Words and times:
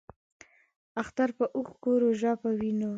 اختر 1.01 1.29
پۀ 1.37 1.45
اوښکو، 1.55 1.91
روژۀ 2.01 2.31
پۀ 2.41 2.49
وینو 2.57 2.89